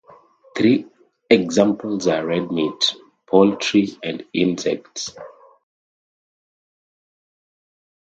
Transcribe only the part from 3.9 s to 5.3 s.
and insects.